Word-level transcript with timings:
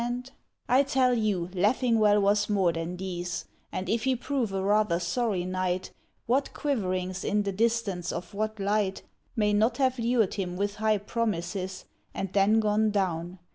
1449 0.01 0.79
I 0.79 0.81
tell 0.81 1.13
you, 1.13 1.49
Leffingwell 1.53 2.19
was 2.19 2.49
more 2.49 2.73
than 2.73 2.97
these; 2.97 3.45
And 3.71 3.87
if 3.87 4.05
he 4.05 4.15
prove 4.15 4.51
a 4.51 4.63
rather 4.63 4.99
sorry 4.99 5.45
knight, 5.45 5.91
What 6.25 6.55
quiverings 6.55 7.23
in 7.23 7.43
the 7.43 7.51
distance 7.51 8.11
of 8.11 8.33
what 8.33 8.59
light 8.59 9.03
May 9.35 9.53
not 9.53 9.77
have 9.77 9.99
lured 9.99 10.33
him 10.33 10.57
with 10.57 10.77
high 10.77 10.97
promises, 10.97 11.85
And 12.15 12.33
then 12.33 12.59
gone 12.59 12.89
down? 12.89 13.37